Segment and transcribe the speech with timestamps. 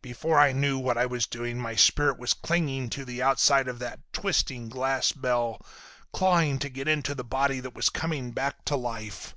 [0.00, 3.78] Before I knew what I was doing my spirit was clinging to the outside of
[3.80, 5.60] that twisting glass bell,
[6.14, 9.34] clawing to get into the body that was coming back to life!